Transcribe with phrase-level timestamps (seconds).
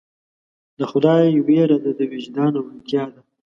[0.79, 3.21] د خدای ویره د وجدان روڼتیا ده.